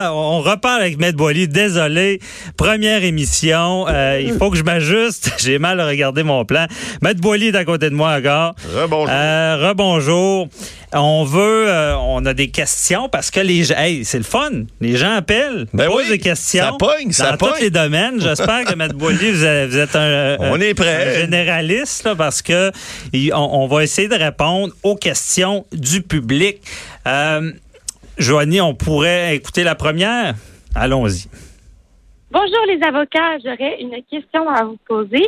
On 0.00 0.42
repart 0.42 0.80
avec 0.80 0.96
Maître 0.96 1.16
Boily. 1.18 1.48
Désolé. 1.48 2.20
Première 2.56 3.02
émission. 3.02 3.84
Euh, 3.88 4.22
il 4.24 4.32
faut 4.34 4.48
que 4.48 4.56
je 4.56 4.62
m'ajuste. 4.62 5.32
J'ai 5.38 5.58
mal 5.58 5.80
regardé 5.80 6.22
mon 6.22 6.44
plan. 6.44 6.66
Maître 7.02 7.20
Boily 7.20 7.48
est 7.48 7.56
à 7.56 7.64
côté 7.64 7.90
de 7.90 7.96
moi 7.96 8.12
encore. 8.16 8.54
Rebonjour. 8.76 9.08
Euh, 9.12 9.56
rebonjour. 9.68 10.48
On 10.94 11.24
veut, 11.24 11.64
euh, 11.68 11.96
on 11.96 12.24
a 12.26 12.32
des 12.32 12.46
questions 12.48 13.08
parce 13.08 13.32
que 13.32 13.40
les 13.40 13.64
gens, 13.64 13.74
hey, 13.76 14.04
c'est 14.04 14.18
le 14.18 14.24
fun. 14.24 14.50
Les 14.80 14.96
gens 14.96 15.16
appellent, 15.16 15.66
Ben 15.74 15.88
posent 15.88 16.04
oui, 16.04 16.10
des 16.10 16.18
questions. 16.20 16.62
ça 16.64 16.72
pogne, 16.78 17.10
ça 17.10 17.32
dans 17.32 17.36
pogne. 17.36 17.50
tous 17.56 17.62
les 17.62 17.70
domaines. 17.70 18.20
J'espère 18.20 18.64
que 18.66 18.74
Maître 18.76 18.94
Boily, 18.94 19.32
vous, 19.32 19.44
êtes- 19.44 19.68
vous 19.70 19.78
êtes 19.78 19.96
un, 19.96 20.36
On 20.42 20.60
est 20.60 20.74
prêt. 20.74 21.16
un 21.16 21.20
généraliste 21.22 22.04
là, 22.04 22.14
parce 22.14 22.40
que 22.40 22.70
on, 23.34 23.36
on 23.64 23.66
va 23.66 23.82
essayer 23.82 24.06
de 24.06 24.14
répondre 24.14 24.72
aux 24.84 24.94
questions 24.94 25.66
du 25.72 26.02
public. 26.02 26.58
Euh, 27.08 27.50
Joanie, 28.18 28.60
on 28.60 28.74
pourrait 28.74 29.36
écouter 29.36 29.62
la 29.62 29.76
première? 29.76 30.34
Allons-y. 30.74 31.28
Bonjour 32.30 32.66
les 32.66 32.82
avocats, 32.82 33.38
j'aurais 33.44 33.80
une 33.80 34.02
question 34.10 34.48
à 34.48 34.64
vous 34.64 34.78
poser. 34.86 35.24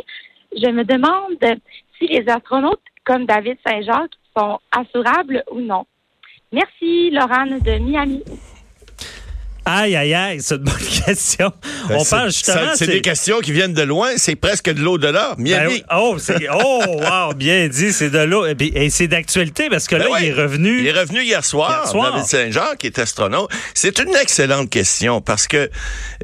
Je 0.55 0.69
me 0.69 0.83
demande 0.83 1.37
si 1.97 2.07
les 2.07 2.27
astronautes 2.27 2.81
comme 3.05 3.25
David 3.25 3.57
Saint-Jacques 3.65 4.11
sont 4.37 4.59
assurables 4.71 5.43
ou 5.51 5.61
non. 5.61 5.85
Merci, 6.51 7.09
Laurent 7.11 7.45
de 7.45 7.79
Miami. 7.79 8.23
Aïe, 9.63 9.95
aïe, 9.95 10.13
aïe, 10.13 10.39
c'est 10.41 10.55
une 10.55 10.63
bonne 10.63 10.75
question. 11.05 11.53
Ben, 11.87 11.97
on 11.99 12.05
parle 12.05 12.31
justement. 12.31 12.71
C'est 12.75 12.87
des 12.87 13.01
questions 13.01 13.39
qui 13.41 13.51
viennent 13.51 13.73
de 13.75 13.83
loin, 13.83 14.09
c'est 14.17 14.35
presque 14.35 14.71
de 14.71 14.81
l'au-delà. 14.81 15.35
Ben 15.37 15.43
Miami. 15.43 15.73
oui. 15.75 15.83
oh, 15.95 16.17
c'est, 16.19 16.47
oh, 16.51 16.81
wow, 16.87 17.33
bien 17.35 17.67
dit, 17.67 17.93
c'est 17.93 18.09
de 18.09 18.19
l'eau. 18.19 18.45
Et, 18.47 18.55
et 18.59 18.89
c'est 18.89 19.07
d'actualité 19.07 19.69
parce 19.69 19.87
que 19.87 19.95
Ben 19.97 20.05
là, 20.05 20.09
ouais. 20.11 20.19
il 20.23 20.27
est 20.29 20.33
revenu. 20.33 20.79
Il 20.79 20.87
est 20.87 20.99
revenu 20.99 21.21
hier 21.21 21.45
soir, 21.45 21.69
Hier 21.83 21.87
soir. 21.91 22.11
David 22.13 22.25
Saint-Jean, 22.27 22.75
qui 22.79 22.87
est 22.87 22.97
astronaute. 22.99 23.51
C'est 23.75 23.99
une 23.99 24.15
excellente 24.15 24.69
question 24.69 25.21
parce 25.21 25.47
que, 25.47 25.69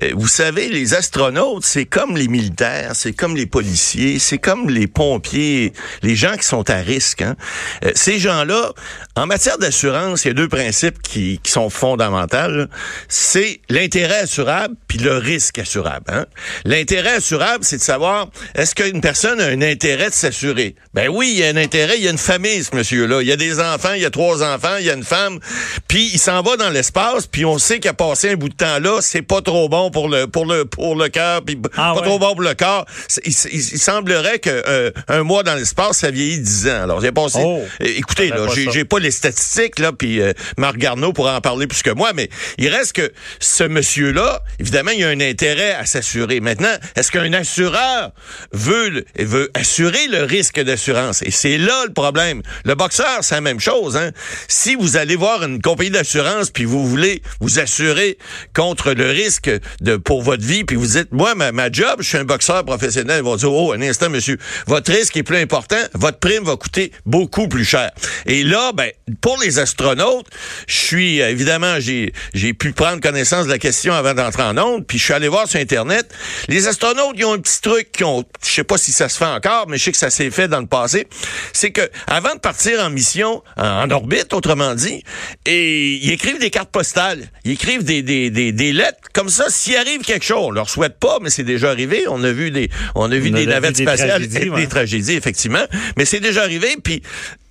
euh, 0.03 0.09
vous 0.15 0.27
savez, 0.27 0.69
les 0.69 0.95
astronautes, 0.95 1.63
c'est 1.63 1.85
comme 1.85 2.17
les 2.17 2.27
militaires, 2.27 2.91
c'est 2.95 3.13
comme 3.13 3.35
les 3.35 3.45
policiers, 3.45 4.17
c'est 4.19 4.39
comme 4.39 4.69
les 4.69 4.87
pompiers, 4.87 5.73
les 6.01 6.15
gens 6.15 6.35
qui 6.37 6.45
sont 6.47 6.67
à 6.71 6.77
risque. 6.77 7.21
hein. 7.21 7.35
Euh, 7.85 7.91
ces 7.93 8.17
gens-là, 8.17 8.71
en 9.17 9.25
matière 9.25 9.57
d'assurance, 9.57 10.25
il 10.25 10.29
y 10.29 10.31
a 10.31 10.33
deux 10.33 10.47
principes 10.47 11.01
qui, 11.01 11.39
qui 11.43 11.51
sont 11.51 11.69
fondamentaux. 11.69 12.65
C'est 13.09 13.61
l'intérêt 13.69 14.19
assurable 14.19 14.75
puis 14.87 14.97
le 14.99 15.17
risque 15.17 15.59
assurable. 15.59 16.05
hein. 16.09 16.25
L'intérêt 16.65 17.15
assurable, 17.15 17.63
c'est 17.63 17.77
de 17.77 17.81
savoir 17.81 18.27
est-ce 18.55 18.75
qu'une 18.75 19.01
personne 19.01 19.39
a 19.41 19.45
un 19.45 19.61
intérêt 19.61 20.09
de 20.09 20.13
s'assurer? 20.13 20.75
Ben 20.93 21.09
oui, 21.09 21.31
il 21.33 21.39
y 21.39 21.43
a 21.43 21.47
un 21.49 21.57
intérêt, 21.57 21.97
il 21.97 22.03
y 22.03 22.07
a 22.07 22.11
une 22.11 22.17
famille, 22.17 22.63
ce 22.63 22.75
monsieur-là. 22.75 23.21
Il 23.21 23.27
y 23.27 23.31
a 23.31 23.35
des 23.35 23.59
enfants, 23.59 23.93
il 23.95 24.01
y 24.01 24.05
a 24.05 24.09
trois 24.09 24.43
enfants, 24.43 24.75
il 24.79 24.85
y 24.85 24.89
a 24.89 24.93
une 24.93 25.03
femme, 25.03 25.39
puis 25.87 26.09
il 26.13 26.19
s'en 26.19 26.41
va 26.41 26.57
dans 26.57 26.69
l'espace, 26.69 27.27
puis 27.27 27.45
on 27.45 27.57
sait 27.57 27.79
qu'il 27.79 27.89
a 27.89 27.93
passé 27.93 28.31
un 28.31 28.35
bout 28.35 28.49
de 28.49 28.55
temps 28.55 28.79
là, 28.79 28.99
c'est 29.01 29.21
pas 29.21 29.41
trop 29.41 29.69
bon 29.69 29.89
pour 29.91 30.09
le 30.09 30.27
pour 30.27 30.45
le 30.45 30.65
pour 30.65 30.95
le 30.95 31.09
cœur, 31.09 31.41
puis 31.43 31.57
Ah 31.75 31.93
pas 31.93 32.01
ouais. 32.01 32.07
trop 32.07 32.19
bon 32.19 32.33
pour 32.33 32.41
le 32.41 32.53
corps. 32.53 32.85
Il, 33.25 33.31
il- 33.51 33.57
il 33.73 33.79
semblerait 33.79 34.39
que 34.39 34.49
euh, 34.67 34.91
un 35.07 35.23
mois 35.23 35.43
dans 35.43 35.55
l'espace, 35.55 35.97
ça 35.99 36.11
vieillit 36.11 36.39
10 36.39 36.67
ans. 36.67 36.83
Alors, 36.83 37.01
j'ai 37.01 37.11
passé. 37.11 37.39
Oh. 37.43 37.61
Écoutez, 37.79 38.25
Je 38.25 38.29
savais 38.29 38.41
là, 38.41 38.47
pas 38.65 38.71
j'ai 38.71 38.85
pas 38.85 38.99
les 38.99 39.06
statistiques 39.11 39.79
là, 39.79 39.91
puis 39.91 40.21
euh, 40.21 40.33
Marc 40.57 40.77
Garneau 40.77 41.13
pourra 41.13 41.35
en 41.35 41.41
parler 41.41 41.67
plus 41.67 41.81
que 41.81 41.91
moi, 41.91 42.11
mais 42.13 42.29
il 42.57 42.69
reste 42.69 42.93
que 42.93 43.11
ce 43.39 43.63
monsieur-là, 43.63 44.43
évidemment, 44.59 44.91
il 44.91 45.03
a 45.03 45.09
un 45.09 45.19
intérêt 45.19 45.73
à 45.73 45.85
s'assurer. 45.85 46.39
Maintenant, 46.39 46.75
est-ce 46.95 47.11
qu'un 47.11 47.33
assureur 47.33 48.11
veut 48.51 49.05
veut 49.17 49.49
assurer 49.53 50.07
le 50.07 50.23
risque 50.23 50.59
d'assurance? 50.59 51.21
Et 51.23 51.31
c'est 51.31 51.57
là 51.57 51.85
le 51.85 51.93
problème. 51.93 52.41
Le 52.65 52.75
boxeur, 52.75 53.19
c'est 53.21 53.35
la 53.35 53.41
même 53.41 53.59
chose. 53.59 53.97
Hein? 53.97 54.11
Si 54.47 54.75
vous 54.75 54.97
allez 54.97 55.15
voir 55.15 55.43
une 55.43 55.61
compagnie 55.61 55.89
d'assurance 55.89 56.49
puis 56.49 56.65
vous 56.65 56.87
voulez 56.87 57.21
vous 57.39 57.59
assurer 57.59 58.17
contre 58.53 58.93
le 58.93 59.09
risque 59.09 59.51
de 59.81 59.97
pour 59.97 60.21
votre 60.21 60.43
vie, 60.43 60.63
puis 60.63 60.75
vous 60.75 60.87
dites, 60.87 61.11
moi, 61.11 61.35
ma, 61.35 61.51
ma 61.51 61.71
job, 61.71 61.97
je 61.99 62.07
suis 62.07 62.17
un 62.17 62.23
boxeur 62.23 62.63
professionnel, 62.65 63.19
ils 63.19 63.23
vont 63.23 63.35
dire, 63.35 63.51
oh, 63.51 63.73
un 63.73 63.81
instant, 63.81 64.09
monsieur, 64.09 64.37
votre 64.67 64.91
risque 64.91 65.17
est 65.17 65.23
plus 65.23 65.37
important, 65.37 65.77
votre 65.93 66.19
prime 66.19 66.43
va 66.43 66.55
coûter 66.55 66.91
beaucoup 67.05 67.47
plus 67.47 67.65
cher. 67.65 67.91
Et 68.25 68.43
là, 68.43 68.71
ben, 68.73 68.91
pour 69.21 69.39
les 69.41 69.59
astronautes, 69.59 70.27
je 70.67 70.75
suis, 70.75 71.21
euh, 71.21 71.29
évidemment, 71.29 71.79
j'ai, 71.79 72.13
j'ai 72.33 72.53
pu 72.53 72.73
prendre 72.73 72.99
connaissance 73.01 73.45
de 73.45 73.51
la 73.51 73.57
question 73.57 73.93
avant 73.93 74.13
d'entrer 74.13 74.43
en 74.43 74.57
onde, 74.57 74.85
puis 74.85 74.97
je 74.97 75.03
suis 75.05 75.13
allé 75.13 75.27
voir 75.27 75.47
sur 75.47 75.59
Internet. 75.59 76.13
Les 76.49 76.67
astronautes, 76.67 77.13
ils 77.15 77.25
ont 77.25 77.33
un 77.33 77.39
petit 77.39 77.61
truc 77.61 77.91
qui 77.91 78.03
ont, 78.03 78.25
je 78.45 78.51
sais 78.51 78.63
pas 78.63 78.77
si 78.77 78.91
ça 78.91 79.07
se 79.07 79.17
fait 79.17 79.25
encore, 79.25 79.67
mais 79.69 79.77
je 79.77 79.85
sais 79.85 79.91
que 79.91 79.97
ça 79.97 80.09
s'est 80.09 80.31
fait 80.31 80.47
dans 80.47 80.59
le 80.59 80.67
passé. 80.67 81.07
C'est 81.53 81.71
que, 81.71 81.89
avant 82.07 82.35
de 82.35 82.39
partir 82.39 82.81
en 82.81 82.89
mission, 82.89 83.43
en, 83.55 83.63
en 83.83 83.91
orbite, 83.91 84.33
autrement 84.33 84.75
dit, 84.75 85.03
et 85.45 85.93
ils 85.95 86.11
écrivent 86.11 86.39
des 86.39 86.49
cartes 86.49 86.71
postales. 86.71 87.29
Ils 87.45 87.53
écrivent 87.53 87.83
des, 87.83 88.01
des, 88.01 88.29
des, 88.29 88.51
des 88.51 88.73
lettres. 88.73 88.97
Comme 89.13 89.29
ça, 89.29 89.45
s'il 89.49 89.77
arrive 89.77 90.01
quelque 90.01 90.25
chose, 90.25 90.47
on 90.47 90.51
leur 90.51 90.69
souhaite 90.69 90.99
pas, 90.99 91.19
mais 91.21 91.29
c'est 91.29 91.43
déjà 91.43 91.69
arrivé. 91.69 92.03
On 92.09 92.23
a 92.23 92.31
vu 92.31 92.51
des, 92.51 92.69
on 92.95 93.11
a 93.11 93.15
vu 93.17 93.29
On 93.29 93.33
des 93.33 93.45
navettes 93.45 93.75
des 93.77 93.83
spatiales, 93.83 94.09
tragédies, 94.09 94.39
des 94.39 94.49
ouais. 94.49 94.67
tragédies, 94.67 95.13
effectivement. 95.13 95.65
Mais 95.97 96.05
c'est 96.05 96.19
déjà 96.19 96.43
arrivé. 96.43 96.75
Puis, 96.83 97.01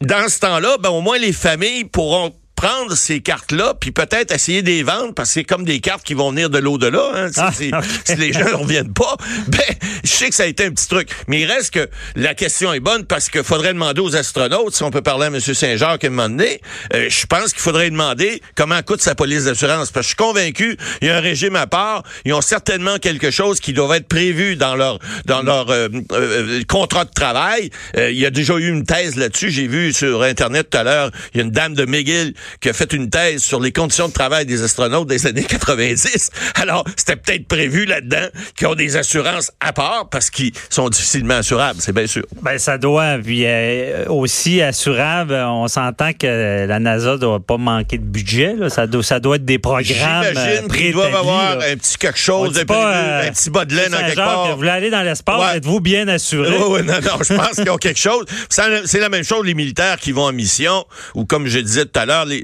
dans 0.00 0.28
ce 0.28 0.40
temps-là, 0.40 0.76
ben, 0.78 0.90
au 0.90 1.00
moins, 1.00 1.18
les 1.18 1.32
familles 1.32 1.84
pourront 1.84 2.32
prendre 2.56 2.94
ces 2.96 3.20
cartes-là, 3.20 3.74
puis 3.78 3.92
peut-être 3.92 4.32
essayer 4.32 4.62
de 4.62 4.68
les 4.68 4.82
vendre, 4.82 5.12
parce 5.14 5.28
que 5.28 5.34
c'est 5.34 5.44
comme 5.44 5.64
des 5.64 5.80
cartes 5.80 6.02
qui 6.04 6.14
vont 6.14 6.30
venir 6.30 6.50
de 6.50 6.58
l'au-delà. 6.58 7.10
Hein, 7.14 7.28
si, 7.52 7.70
Ah, 7.72 7.80
si- 8.04 8.16
les 8.16 8.32
gens 8.32 8.46
ne 8.46 8.54
reviennent 8.54 8.92
pas, 8.94 9.16
ben, 9.48 9.60
je 10.02 10.08
sais 10.10 10.28
que 10.30 10.34
ça 10.34 10.44
a 10.44 10.46
été 10.46 10.64
un 10.64 10.70
petit 10.70 10.88
truc. 10.88 11.10
Mais 11.28 11.40
il 11.42 11.46
reste 11.46 11.74
que 11.74 11.88
la 12.16 12.34
question 12.34 12.72
est 12.72 12.80
bonne 12.80 13.04
parce 13.04 13.28
qu'il 13.28 13.42
faudrait 13.44 13.74
demander 13.74 14.00
aux 14.00 14.16
astronautes, 14.16 14.74
si 14.74 14.82
on 14.82 14.90
peut 14.90 15.02
parler 15.02 15.24
à 15.24 15.28
M. 15.28 15.38
Saint-Jacques 15.40 16.04
à 16.04 16.06
un 16.06 16.10
moment 16.10 16.28
donné, 16.28 16.60
euh, 16.94 17.08
je 17.10 17.26
pense 17.26 17.52
qu'il 17.52 17.60
faudrait 17.62 17.90
demander 17.90 18.40
comment 18.54 18.80
coûte 18.82 19.02
sa 19.02 19.14
police 19.14 19.44
d'assurance. 19.44 19.90
Parce 19.90 20.06
que 20.06 20.12
je 20.12 20.16
suis 20.16 20.16
convaincu, 20.16 20.76
il 21.02 21.08
y 21.08 21.10
a 21.10 21.16
un 21.16 21.20
régime 21.20 21.56
à 21.56 21.66
part, 21.66 22.02
ils 22.24 22.32
ont 22.32 22.40
certainement 22.40 22.96
quelque 22.98 23.30
chose 23.30 23.60
qui 23.60 23.72
doit 23.74 23.96
être 23.98 24.08
prévu 24.08 24.56
dans 24.56 24.74
leur 24.76 24.98
dans 25.26 25.42
leur 25.42 25.68
euh, 25.70 25.88
euh, 26.12 26.62
contrat 26.68 27.04
de 27.04 27.10
travail. 27.12 27.70
Euh, 27.96 28.10
il 28.10 28.18
y 28.18 28.24
a 28.26 28.30
déjà 28.30 28.54
eu 28.54 28.68
une 28.68 28.84
thèse 28.84 29.16
là-dessus. 29.16 29.50
J'ai 29.50 29.66
vu 29.66 29.92
sur 29.92 30.22
Internet 30.22 30.70
tout 30.70 30.78
à 30.78 30.84
l'heure, 30.84 31.10
il 31.34 31.38
y 31.38 31.40
a 31.40 31.44
une 31.44 31.50
dame 31.50 31.74
de 31.74 31.84
McGill 31.84 32.34
qui 32.60 32.68
a 32.68 32.72
fait 32.72 32.92
une 32.92 33.10
thèse 33.10 33.42
sur 33.42 33.60
les 33.60 33.72
conditions 33.72 34.08
de 34.08 34.12
travail 34.12 34.46
des 34.46 34.62
astronautes 34.62 35.08
des 35.08 35.26
années 35.26 35.44
90. 35.44 36.30
Alors, 36.56 36.84
c'était 36.96 37.16
peut-être 37.16 37.46
prévu 37.48 37.84
là-dedans 37.86 38.26
qu'ils 38.56 38.66
ont 38.66 38.74
des 38.74 38.96
assurances 38.96 39.50
à 39.60 39.72
part 39.72 40.08
parce 40.10 40.30
qu'ils 40.30 40.52
sont 40.70 40.88
difficilement 40.88 41.34
assurables, 41.34 41.80
c'est 41.80 41.92
bien 41.92 42.06
sûr. 42.06 42.24
Ben, 42.42 42.58
ça 42.58 42.78
doit. 42.78 43.18
Puis 43.22 43.42
euh, 43.46 44.04
aussi 44.08 44.60
assurable, 44.62 45.34
on 45.34 45.68
s'entend 45.68 46.12
que 46.12 46.66
la 46.66 46.78
NASA 46.78 47.16
doit 47.16 47.40
pas 47.40 47.56
manquer 47.56 47.98
de 47.98 48.04
budget. 48.04 48.54
là. 48.56 48.68
Ça, 48.70 48.86
doit, 48.86 49.02
ça 49.02 49.20
doit 49.20 49.36
être 49.36 49.44
des 49.44 49.58
programmes. 49.58 50.24
euh, 50.24 50.28
J'imagine 50.30 50.68
qu'ils 50.72 50.92
doivent 50.92 51.14
avoir 51.14 51.56
là. 51.58 51.66
un 51.72 51.76
petit 51.76 51.96
quelque 51.96 52.18
chose 52.18 52.52
de 52.54 52.64
pas, 52.64 52.94
euh, 52.94 53.28
un 53.28 53.32
petit 53.32 53.50
bas 53.50 53.64
de 53.64 53.74
laine 53.74 53.94
en 53.94 53.98
quelque 53.98 54.16
part. 54.16 54.50
Vous 54.50 54.56
voulez 54.56 54.70
aller 54.70 54.90
dans 54.90 55.02
l'espace, 55.02 55.40
Ouais. 55.40 55.56
êtes-vous 55.58 55.80
bien 55.80 56.08
assuré? 56.08 56.50
Oui, 56.56 56.64
oui, 56.68 56.82
non, 56.86 56.94
non, 57.02 57.18
je 57.22 57.34
pense 57.34 57.50
qu'ils 57.56 57.70
ont 57.70 57.76
quelque 57.78 57.98
chose. 58.00 58.24
C'est 58.48 58.98
la 59.00 59.08
même 59.08 59.24
chose 59.24 59.44
les 59.44 59.54
militaires 59.54 59.98
qui 59.98 60.12
vont 60.12 60.24
en 60.24 60.32
mission, 60.32 60.84
ou 61.14 61.24
comme 61.24 61.46
je 61.46 61.58
disais 61.58 61.84
tout 61.84 61.98
à 61.98 62.06
l'heure, 62.06 62.24
les, 62.24 62.35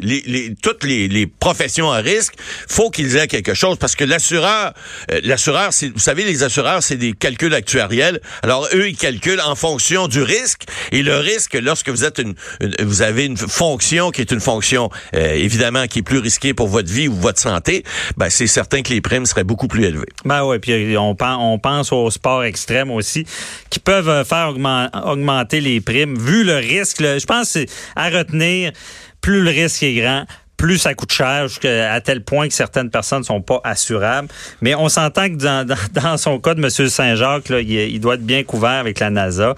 toutes 0.62 0.84
les, 0.84 1.26
professions 1.26 1.90
à 1.90 1.98
risque, 1.98 2.34
faut 2.68 2.90
qu'ils 2.90 3.16
aient 3.16 3.26
quelque 3.26 3.54
chose, 3.54 3.76
parce 3.78 3.96
que 3.96 4.04
l'assureur, 4.04 4.72
euh, 5.10 5.20
l'assureur, 5.24 5.70
vous 5.94 6.00
savez, 6.00 6.24
les 6.24 6.42
assureurs, 6.42 6.82
c'est 6.82 6.96
des 6.96 7.12
calculs 7.12 7.54
actuariels. 7.54 8.20
Alors 8.42 8.68
eux, 8.74 8.88
ils 8.88 8.96
calculent 8.96 9.40
en 9.40 9.54
fonction 9.54 10.08
du 10.08 10.22
risque, 10.22 10.64
et 10.92 11.02
le 11.02 11.16
risque, 11.16 11.54
lorsque 11.54 11.88
vous 11.88 12.04
êtes 12.04 12.18
une, 12.18 12.34
vous 12.82 13.02
avez 13.02 13.24
une 13.24 13.36
fonction 13.36 14.10
qui 14.10 14.20
est 14.20 14.30
une 14.30 14.40
fonction 14.40 14.90
euh, 15.14 15.32
évidemment 15.34 15.86
qui 15.86 16.00
est 16.00 16.02
plus 16.02 16.18
risquée 16.18 16.54
pour 16.54 16.68
votre 16.68 16.90
vie 16.90 17.08
ou 17.08 17.14
votre 17.14 17.40
santé, 17.40 17.84
ben 18.16 18.30
c'est 18.30 18.46
certain 18.46 18.82
que 18.82 18.90
les 18.92 19.00
primes 19.00 19.26
seraient 19.26 19.44
beaucoup 19.44 19.68
plus 19.68 19.84
élevées. 19.84 20.06
Ben 20.24 20.44
oui, 20.44 20.58
puis 20.58 20.96
on, 20.96 21.14
pen- 21.14 21.36
on 21.38 21.58
pense 21.58 21.92
aux 21.92 22.10
sports 22.10 22.44
extrêmes 22.44 22.90
aussi, 22.90 23.24
qui 23.70 23.78
peuvent 23.78 24.08
euh, 24.08 24.24
faire 24.24 24.52
augmen- 24.52 24.90
augmenter 25.04 25.60
les 25.60 25.80
primes, 25.80 26.18
vu 26.18 26.44
le 26.44 26.56
risque. 26.56 27.00
je 27.02 27.26
pense 27.26 27.58
à 27.96 28.10
retenir, 28.10 28.72
plus 29.22 29.42
le 29.42 29.50
risque 29.50 29.82
est 29.82 29.94
grand, 29.94 30.24
plus 30.62 30.78
ça 30.78 30.94
coûte 30.94 31.12
cher, 31.12 31.48
jusqu'à 31.48 31.92
à 31.92 32.00
tel 32.00 32.22
point 32.22 32.46
que 32.46 32.54
certaines 32.54 32.90
personnes 32.90 33.24
sont 33.24 33.40
pas 33.40 33.60
assurables. 33.64 34.28
Mais 34.60 34.76
on 34.76 34.88
s'entend 34.88 35.28
que 35.28 35.34
dans, 35.34 35.66
dans, 35.66 35.74
dans 36.02 36.16
son 36.16 36.38
cas 36.38 36.54
de 36.54 36.60
M. 36.60 36.70
Saint-Jacques, 36.70 37.50
il 37.50 38.00
doit 38.00 38.14
être 38.14 38.24
bien 38.24 38.44
couvert 38.44 38.78
avec 38.78 39.00
la 39.00 39.10
NASA. 39.10 39.54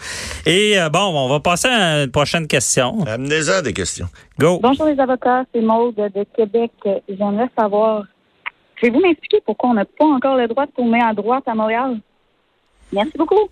Et 0.47 0.81
euh, 0.81 0.89
bon, 0.89 1.01
on 1.01 1.29
va 1.29 1.41
passer 1.41 1.69
à 1.69 2.05
une 2.05 2.11
prochaine 2.11 2.47
question. 2.47 3.05
Amenez-en 3.07 3.61
des 3.61 3.75
questions. 3.75 4.07
Go. 4.39 4.61
Bonjour 4.63 4.87
les 4.87 4.99
avocats, 4.99 5.45
c'est 5.55 5.61
Maude 5.61 5.97
de 5.97 6.25
Québec. 6.37 6.73
J'aimerais 7.09 7.51
savoir, 7.59 8.05
pouvez-vous 8.79 9.01
m'expliquer 9.01 9.43
pourquoi 9.45 9.71
on 9.71 9.75
n'a 9.75 9.85
pas 9.85 10.07
encore 10.07 10.37
le 10.37 10.49
droit 10.49 10.67
de 10.67 10.73
tourner 10.73 11.03
à 11.03 11.13
droite 11.13 11.45
à 11.47 11.55
Montréal? 11.55 11.99
Merci 12.93 13.13
beaucoup. 13.19 13.51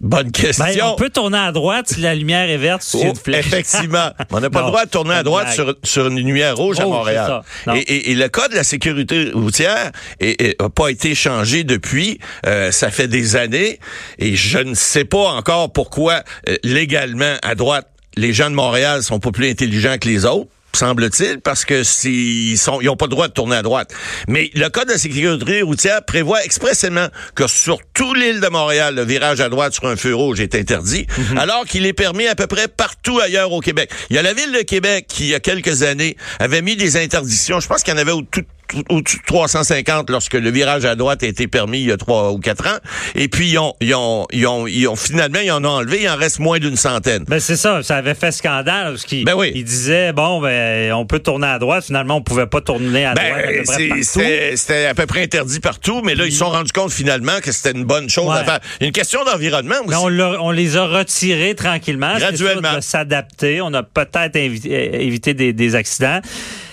Bonne 0.00 0.30
question. 0.30 0.64
Ben, 0.64 0.82
on 0.84 0.94
peut 0.94 1.10
tourner 1.10 1.38
à 1.38 1.50
droite 1.50 1.88
si 1.88 2.00
la 2.00 2.14
lumière 2.14 2.48
est 2.48 2.56
verte 2.56 2.82
sur 2.82 3.00
Oh, 3.00 3.06
une 3.08 3.16
flèche. 3.16 3.46
effectivement. 3.46 4.10
On 4.30 4.38
n'a 4.40 4.48
pas 4.48 4.60
Non, 4.60 4.66
le 4.66 4.70
droit 4.70 4.84
de 4.84 4.90
tourner 4.90 5.14
à 5.14 5.22
droite 5.24 5.52
sur, 5.52 5.74
sur 5.82 6.06
une 6.06 6.20
lumière 6.20 6.56
rouge 6.56 6.78
à 6.78 6.84
Rouge, 6.84 6.94
Montréal. 6.94 7.42
et 7.74 8.14
le 8.14 8.28
code 8.28 8.52
de 8.52 8.56
la 8.56 8.62
sécurité 8.64 9.30
routière 9.34 9.90
n'a 10.20 10.68
pas 10.68 10.88
été 10.90 11.14
changé 11.16 11.64
depuis. 11.64 12.20
Euh, 12.46 12.70
ça 12.70 12.90
fait 12.90 13.08
des 13.08 13.34
années. 13.34 13.80
Et 14.18 14.36
je 14.36 14.58
ne 14.58 14.74
sais 14.74 15.04
pas 15.04 15.30
encore 15.32 15.72
pourquoi, 15.72 16.22
euh, 16.48 16.56
légalement, 16.62 17.34
à 17.42 17.54
droite, 17.56 17.88
les 18.16 18.32
gens 18.32 18.50
de 18.50 18.54
Montréal 18.54 19.02
sont 19.02 19.18
pas 19.18 19.32
plus 19.32 19.50
intelligents 19.50 19.96
que 20.00 20.08
les 20.08 20.24
autres. 20.24 20.48
Semble-t-il, 20.74 21.40
parce 21.40 21.64
que 21.64 21.82
s'ils 21.82 22.58
sont, 22.58 22.80
ils 22.80 22.88
ont 22.88 22.96
pas 22.96 23.06
le 23.06 23.10
droit 23.10 23.28
de 23.28 23.32
tourner 23.32 23.56
à 23.56 23.62
droite. 23.62 23.92
Mais 24.28 24.50
le 24.54 24.68
code 24.68 24.88
de 24.88 24.96
sécurité 24.96 25.62
routière 25.62 26.04
prévoit 26.04 26.44
expressément 26.44 27.08
que 27.34 27.46
sur 27.46 27.78
toute 27.94 28.16
l'île 28.16 28.40
de 28.40 28.48
Montréal, 28.48 28.94
le 28.94 29.04
virage 29.04 29.40
à 29.40 29.48
droite 29.48 29.72
sur 29.74 29.86
un 29.86 29.96
feu 29.96 30.14
rouge 30.14 30.40
est 30.40 30.54
interdit, 30.54 31.06
Mhm. 31.18 31.38
alors 31.38 31.64
qu'il 31.64 31.84
est 31.86 31.92
permis 31.92 32.26
à 32.26 32.34
peu 32.34 32.46
près 32.46 32.68
partout 32.68 33.18
ailleurs 33.20 33.52
au 33.52 33.60
Québec. 33.60 33.90
Il 34.10 34.16
y 34.16 34.18
a 34.18 34.22
la 34.22 34.34
ville 34.34 34.52
de 34.52 34.62
Québec 34.62 35.06
qui, 35.08 35.24
il 35.24 35.28
y 35.30 35.34
a 35.34 35.40
quelques 35.40 35.82
années, 35.82 36.16
avait 36.38 36.62
mis 36.62 36.76
des 36.76 36.96
interdictions. 36.96 37.60
Je 37.60 37.66
pense 37.66 37.82
qu'il 37.82 37.92
y 37.92 37.96
en 37.96 38.00
avait 38.00 38.12
au 38.12 38.22
tout 38.22 38.44
de 38.74 39.18
350 39.26 40.10
lorsque 40.10 40.34
le 40.34 40.50
virage 40.50 40.84
à 40.84 40.94
droite 40.94 41.22
a 41.22 41.26
été 41.26 41.46
permis 41.48 41.80
il 41.80 41.86
y 41.88 41.92
a 41.92 41.96
trois 41.96 42.32
ou 42.32 42.38
quatre 42.38 42.66
ans. 42.66 42.78
Et 43.14 43.28
puis, 43.28 43.48
ils 43.50 43.58
ont, 43.58 43.74
ils 43.80 43.94
ont, 43.94 44.26
ils 44.32 44.46
ont, 44.46 44.66
ils 44.66 44.86
ont 44.88 44.96
finalement, 44.96 45.38
ils 45.40 45.50
en 45.50 45.64
ont 45.64 45.68
enlevé. 45.68 45.98
Il 46.02 46.08
en 46.08 46.16
reste 46.16 46.38
moins 46.38 46.58
d'une 46.58 46.76
centaine. 46.76 47.24
Ben 47.28 47.40
c'est 47.40 47.56
ça, 47.56 47.82
ça 47.82 47.96
avait 47.96 48.14
fait 48.14 48.32
scandale 48.32 48.92
parce 48.92 49.04
qu'il 49.04 49.24
Ben 49.24 49.34
oui. 49.36 49.52
il 49.54 49.64
disait 49.64 50.12
bon 50.12 50.40
ben 50.40 50.92
on 50.92 51.06
peut 51.06 51.18
tourner 51.20 51.46
à 51.46 51.58
droite, 51.58 51.84
finalement 51.84 52.16
on 52.16 52.22
pouvait 52.22 52.46
pas 52.46 52.60
tourner 52.60 53.06
à 53.06 53.14
droite 53.14 53.32
Ben, 53.46 53.64
partout. 53.64 54.02
c'était 54.02 54.86
à 54.86 54.94
peu 54.94 55.06
près 55.06 55.22
interdit 55.22 55.60
partout, 55.60 56.02
mais 56.04 56.14
là, 56.14 56.24
ils 56.26 56.32
se 56.32 56.38
sont 56.38 56.50
rendus 56.50 56.72
compte 56.72 56.92
finalement 56.92 57.40
que 57.42 57.52
c'était 57.52 57.72
une 57.78 57.84
bonne 57.84 58.08
chose 58.08 58.26
Ouais. 58.28 58.38
à 58.38 58.44
faire. 58.44 58.60
Une 58.80 58.92
question 58.92 59.24
d'environnement 59.24 59.76
aussi. 59.84 59.88
Mais 60.06 60.22
on, 60.22 60.44
on 60.46 60.50
les 60.50 60.76
a 60.76 60.84
retirés 60.86 61.54
tranquillement. 61.54 62.16
Graduellement. 62.16 62.80
s'adapter. 62.80 63.60
On 63.60 63.72
a 63.74 63.82
peut-être 63.82 64.36
euh, 64.36 64.98
évité 65.00 65.34
des, 65.34 65.52
des 65.52 65.74
accidents. 65.74 66.20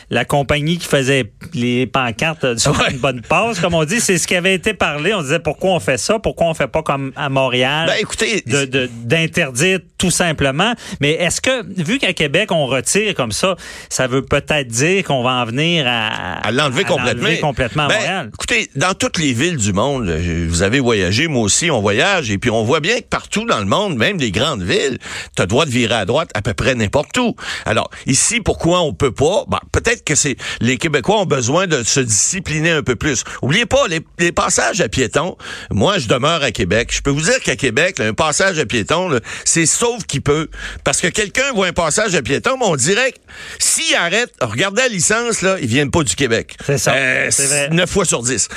La 0.09 0.23
compagnie 0.25 0.77
qui 0.77 0.87
faisait 0.87 1.31
les 1.53 1.87
pancartes 1.87 2.57
sur 2.57 2.71
Ouais. 2.79 2.91
une 2.91 2.97
bonne 2.97 3.21
passe, 3.21 3.59
comme 3.59 3.73
on 3.73 3.85
dit, 3.85 3.99
c'est 3.99 4.17
ce 4.17 4.27
qui 4.27 4.35
avait 4.35 4.53
été 4.53 4.73
parlé. 4.73 5.13
On 5.13 5.21
disait 5.21 5.39
pourquoi 5.39 5.71
on 5.71 5.79
fait 5.79 5.97
ça, 5.97 6.19
pourquoi 6.19 6.47
on 6.47 6.53
fait 6.53 6.67
pas 6.67 6.83
comme 6.83 7.11
à 7.15 7.29
Montréal, 7.29 7.87
Ben, 7.87 7.95
écoutez, 7.99 8.41
de- 8.45 8.65
de- 8.65 8.89
d'interdire 9.03 9.79
tout 9.97 10.11
simplement. 10.11 10.73
Mais 10.99 11.11
est-ce 11.13 11.41
que, 11.41 11.63
vu 11.81 11.97
qu'à 11.97 12.13
Québec 12.13 12.51
on 12.51 12.65
retire 12.67 13.15
comme 13.15 13.31
ça, 13.31 13.55
ça 13.89 14.07
veut 14.07 14.21
peut-être 14.23 14.67
dire 14.67 15.03
qu'on 15.03 15.23
va 15.23 15.31
en 15.31 15.45
venir 15.45 15.85
à, 15.87 16.07
à 16.45 16.51
l'enlever 16.51 16.83
complètement. 16.83 17.23
l'enlever 17.23 17.39
complètement 17.39 17.83
à 17.83 17.87
Ben, 17.87 17.95
Montréal? 17.95 18.31
Écoutez, 18.33 18.69
dans 18.75 18.93
toutes 18.93 19.17
les 19.17 19.33
villes 19.33 19.57
du 19.57 19.73
monde, 19.73 20.09
vous 20.09 20.61
avez 20.61 20.79
voyagé, 20.79 21.27
moi 21.27 21.41
aussi, 21.43 21.71
on 21.71 21.81
voyage, 21.81 22.29
et 22.29 22.37
puis 22.37 22.49
on 22.51 22.63
voit 22.63 22.79
bien 22.79 22.97
que 22.97 23.05
partout 23.09 23.45
dans 23.45 23.59
le 23.59 23.65
monde, 23.65 23.95
même 23.97 24.17
les 24.19 24.31
grandes 24.31 24.63
villes, 24.63 24.97
tu 25.35 25.41
as 25.41 25.45
droit 25.45 25.65
de 25.65 25.71
virer 25.71 25.95
à 25.95 26.05
droite 26.05 26.29
à 26.33 26.41
peu 26.41 26.53
près 26.53 26.75
n'importe 26.75 27.17
où. 27.17 27.35
Alors, 27.65 27.89
ici, 28.05 28.39
pourquoi 28.41 28.81
on 28.81 28.93
peut 28.93 29.13
pas? 29.13 29.45
Ben, 29.47 29.59
peut-être 29.71 29.94
que 30.03 30.15
c'est 30.15 30.35
les 30.61 30.77
Québécois 30.77 31.21
ont 31.21 31.25
besoin 31.25 31.67
de 31.67 31.83
se 31.83 31.99
discipliner 31.99 32.71
un 32.71 32.83
peu 32.83 32.95
plus. 32.95 33.23
Oubliez 33.41 33.65
pas, 33.65 33.87
les, 33.87 34.01
les 34.19 34.31
passages 34.31 34.81
à 34.81 34.89
piétons, 34.89 35.37
moi, 35.71 35.97
je 35.99 36.07
demeure 36.07 36.43
à 36.43 36.51
Québec. 36.51 36.89
Je 36.91 37.01
peux 37.01 37.11
vous 37.11 37.21
dire 37.21 37.39
qu'à 37.41 37.55
Québec, 37.55 37.99
là, 37.99 38.05
un 38.07 38.13
passage 38.13 38.59
à 38.59 38.65
piétons, 38.65 39.09
là, 39.09 39.19
c'est 39.43 39.65
sauf 39.65 40.03
qui 40.05 40.19
peut. 40.19 40.49
Parce 40.83 41.01
que 41.01 41.07
quelqu'un 41.07 41.51
voit 41.53 41.67
un 41.67 41.73
passage 41.73 42.15
à 42.15 42.21
piétons, 42.21 42.57
mais 42.59 42.65
on 42.65 42.75
dirait 42.75 43.11
que 43.11 43.17
s'il 43.59 43.95
arrête, 43.95 44.31
regardez 44.41 44.81
la 44.81 44.87
licence, 44.89 45.41
là, 45.41 45.57
ils 45.61 45.67
viennent 45.67 45.91
pas 45.91 46.03
du 46.03 46.15
Québec. 46.15 46.55
C'est 46.65 46.77
ça, 46.77 46.93
Euh, 46.93 47.27
c'est 47.31 47.45
vrai. 47.47 47.69
9 47.71 47.89
fois 47.89 48.05
sur 48.05 48.21
10. 48.23 48.47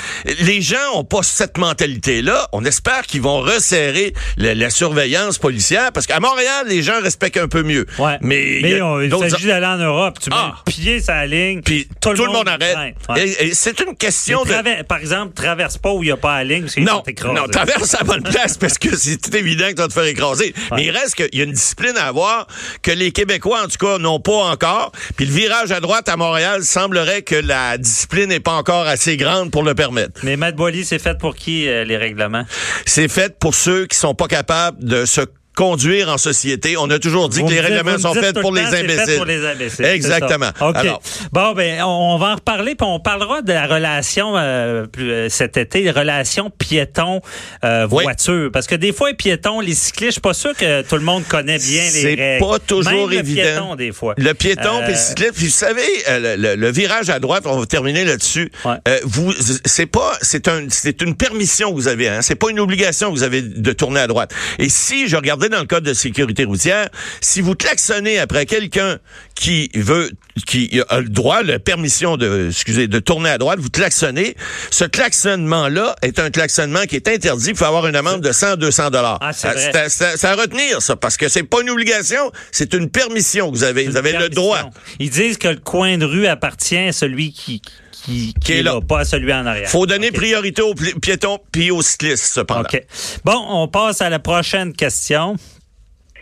Les 0.41 0.61
gens 0.61 0.77
ont 0.95 1.03
pas 1.03 1.23
cette 1.23 1.57
mentalité-là. 1.57 2.47
On 2.51 2.65
espère 2.65 3.03
qu'ils 3.03 3.21
vont 3.21 3.39
resserrer 3.39 4.13
le- 4.37 4.53
la 4.53 4.69
surveillance 4.69 5.37
policière 5.37 5.91
parce 5.91 6.07
qu'à 6.07 6.19
Montréal, 6.19 6.65
les 6.67 6.81
gens 6.83 7.01
respectent 7.01 7.37
un 7.37 7.47
peu 7.47 7.63
mieux. 7.63 7.85
Ouais. 7.97 8.17
Mais, 8.21 8.59
Mais 8.61 8.79
il 9.05 9.29
s'agit 9.29 9.47
d'aller 9.47 9.65
en 9.65 9.77
Europe. 9.77 10.17
Tu 10.21 10.29
mets 10.29 10.35
Ah. 10.37 10.55
le 10.65 10.71
pied 10.71 10.99
la 11.07 11.25
ligne, 11.29 11.61
Puis 11.61 11.87
tout, 12.01 12.11
le 12.11 12.25
monde, 12.25 12.47
arrête. 12.47 12.73
freine. 12.73 12.93
Ouais. 13.09 13.27
Et- 13.27 13.47
et 13.49 13.53
c'est 13.53 13.79
une 13.79 13.95
question 13.95 14.43
de... 14.43 14.83
Par 14.83 14.97
exemple, 14.99 15.33
traverse 15.33 15.77
pas 15.77 15.91
où 15.93 16.03
il 16.03 16.07
n'y 16.07 16.11
a 16.11 16.17
pas 16.17 16.37
la 16.37 16.43
ligne 16.43 16.63
parce 16.63 16.77
Non, 16.77 17.03
non, 17.33 17.47
traverse 17.47 17.93
à 17.95 17.99
la 17.99 18.03
bonne 18.03 18.23
place 18.23 18.57
parce 18.57 18.77
que 18.77 18.95
c'est 18.95 19.33
évident 19.35 19.65
que 19.67 19.71
tu 19.73 19.81
vas 19.81 19.87
te 19.87 19.93
faire 19.93 20.03
écraser. 20.05 20.53
Mais 20.75 20.85
il 20.85 20.91
reste 20.91 21.15
qu'il 21.15 21.29
y 21.33 21.41
a 21.41 21.45
une 21.45 21.53
discipline 21.53 21.95
à 21.97 22.05
avoir 22.07 22.47
que 22.81 22.91
les 22.91 23.11
Québécois, 23.11 23.61
en 23.63 23.67
tout 23.67 23.77
cas, 23.85 23.97
n'ont 23.97 24.19
pas 24.19 24.31
encore. 24.51 24.91
Puis 25.15 25.25
le 25.25 25.33
virage 25.33 25.71
à 25.71 25.79
droite 25.79 26.09
à 26.09 26.17
Montréal 26.17 26.63
semblerait 26.63 27.21
que 27.21 27.35
la 27.35 27.77
discipline 27.77 28.29
n'est 28.29 28.39
pas 28.39 28.53
encore 28.53 28.87
assez 28.87 29.17
grande 29.17 29.51
pour 29.51 29.63
le 29.63 29.75
permettre. 29.75 30.19
Mais 30.23 30.35
Matt 30.37 30.55
Boily, 30.55 30.85
c'est 30.85 30.99
fait 30.99 31.17
pour 31.17 31.35
qui, 31.35 31.67
euh, 31.67 31.83
les 31.83 31.97
règlements? 31.97 32.45
C'est 32.85 33.07
fait 33.07 33.37
pour 33.39 33.55
ceux 33.55 33.85
qui 33.85 33.97
sont 33.97 34.15
pas 34.15 34.27
capables 34.27 34.83
de 34.83 35.05
se 35.05 35.21
conduire 35.59 36.07
en 36.07 36.17
société. 36.17 36.77
On 36.77 36.89
a 36.89 36.99
toujours 36.99 37.27
dit 37.27 37.41
Vous 37.41 37.47
que 37.47 37.51
les 37.51 37.59
règlements 37.59 37.97
sont 37.97 38.13
faits 38.13 38.39
pour 38.39 38.53
le 38.53 38.59
les 38.61 38.65
temps, 38.65 38.71
c'est 38.71 38.87
fait 38.87 38.93
imbéciles. 38.93 39.15
pour 39.17 39.25
les 39.25 39.45
imbéciles, 39.45 39.85
c'est 39.85 39.93
Exactement. 39.93 40.51
ça. 40.57 40.69
OK. 40.69 40.75
Alors, 40.77 41.01
bon, 41.33 41.51
ben, 41.53 41.81
on, 41.83 42.17
va 42.17 42.27
en 42.27 42.35
reparler, 42.35 42.75
puis 42.75 42.87
on 42.89 43.01
parlera 43.01 43.41
de 43.41 43.51
la 43.51 43.67
relation 43.67 44.37
euh, 44.37 44.85
euh, 44.99 45.27
cet 45.27 45.57
été, 45.57 45.83
la 45.83 45.91
relation 45.91 46.49
piéton-voiture. 46.49 48.49
Parce 48.53 48.67
que 48.67 48.75
des 48.75 48.93
fois, 48.93 49.09
les 49.09 49.15
piétons, 49.15 49.59
les 49.59 49.75
cyclistes, 49.75 50.09
je 50.09 50.13
suis 50.13 50.21
pas 50.21 50.33
sûr 50.33 50.55
que 50.55 50.81
tout 50.83 50.95
le 50.95 51.01
monde 51.01 51.25
connaît 51.27 51.57
bien 51.59 51.83
les 51.83 51.89
C'est 51.89 52.15
règles. 52.15 52.45
pas 52.45 52.59
toujours 52.59 53.09
Même 53.09 53.19
évident. 53.19 53.41
Le 53.41 53.51
piéton, 53.51 53.75
des 53.75 53.91
fois. 53.91 54.13
Le 54.17 54.33
piéton 54.33 54.77
Euh, 54.79 54.83
puis 54.83 54.91
le 54.93 54.97
cycliste. 54.97 55.33
Puis 55.33 55.45
vous 55.47 55.51
savez, 55.51 55.81
euh, 56.07 56.37
le, 56.37 56.41
le- 56.41 56.55
le 56.55 56.71
virage 56.71 57.09
à 57.09 57.19
droite, 57.19 57.43
on 57.45 57.59
va 57.59 57.65
terminer 57.65 58.05
là-dessus. 58.05 58.49
Ouais. 58.63 58.75
Euh, 58.87 58.99
vous, 59.03 59.33
c'est 59.65 59.87
pas, 59.87 60.13
c'est 60.21 60.47
un, 60.47 60.67
c'est 60.69 61.01
une 61.01 61.15
permission 61.15 61.71
que 61.71 61.75
vous 61.75 61.89
avez. 61.89 62.07
Hein? 62.07 62.21
C'est 62.21 62.35
pas 62.35 62.49
une 62.49 62.61
obligation 62.61 63.09
que 63.09 63.13
vous 63.15 63.23
avez 63.23 63.41
de 63.41 63.71
tourner 63.73 63.99
à 63.99 64.07
droite. 64.07 64.33
Et 64.57 64.69
si 64.69 65.07
je 65.07 65.15
regardais 65.15 65.48
dans 65.49 65.59
le 65.59 65.65
code 65.65 65.83
de 65.83 65.93
sécurité 65.93 66.43
routière, 66.45 66.89
si 67.21 67.41
vous 67.41 67.55
klaxonnez 67.55 68.19
après 68.19 68.45
quelqu'un 68.45 68.99
qui 69.35 69.69
veut, 69.75 70.11
qui 70.47 70.81
a 70.89 70.99
le 71.01 71.09
droit, 71.09 71.43
la 71.43 71.59
permission 71.59 72.17
de, 72.17 72.47
excusez, 72.49 72.87
de 72.87 72.99
tourner 72.99 73.29
à 73.31 73.37
droite, 73.37 73.59
vous 73.59 73.69
klaxonnez. 73.69 74.35
Ce 74.71 74.85
klaxonnement-là 74.85 75.95
est 76.01 76.19
un 76.19 76.29
klaxonnement 76.31 76.83
qui 76.85 76.95
est 76.95 77.07
interdit. 77.07 77.49
Il 77.49 77.55
faut 77.55 77.65
avoir 77.65 77.87
une 77.87 77.95
amende 77.95 78.21
de 78.21 78.31
100, 78.31 78.55
200 78.57 78.89
dollars. 78.91 79.17
Ah, 79.21 79.33
c'est 79.33 79.89
c'est 79.89 80.25
à- 80.25 80.31
à- 80.31 80.35
retenir 80.35 80.81
ça, 80.81 80.95
parce 80.95 81.17
que 81.17 81.27
c'est 81.27 81.43
pas 81.43 81.61
une 81.61 81.69
obligation, 81.69 82.31
c'est 82.51 82.73
une 82.73 82.89
permission 82.89 83.51
que 83.51 83.57
vous 83.57 83.63
avez. 83.63 83.85
Vous 83.87 83.97
avez 83.97 84.13
le 84.13 84.29
droit. 84.29 84.69
Ils 84.99 85.09
disent 85.09 85.37
que 85.37 85.47
le 85.49 85.57
coin 85.57 85.97
de 85.97 86.05
rue 86.05 86.27
appartient 86.27 86.77
à 86.77 86.91
celui 86.93 87.33
qui, 87.33 87.61
qui, 88.03 88.33
qui 88.33 88.53
est 88.53 88.63
là, 88.63 88.79
pas 88.81 88.99
à 88.99 89.03
celui 89.03 89.33
en 89.33 89.45
arrière. 89.45 89.69
Faut 89.69 89.85
donner 89.85 90.11
priorité 90.11 90.61
aux 90.61 90.73
pi- 90.73 90.99
piétons 90.99 91.37
puis 91.51 91.71
aux 91.71 91.81
cyclistes, 91.81 92.25
cependant. 92.33 92.61
OK. 92.61 92.81
Bon, 93.23 93.45
on 93.49 93.67
passe 93.67 94.01
à 94.01 94.09
la 94.09 94.19
prochaine 94.19 94.73
question. 94.73 95.35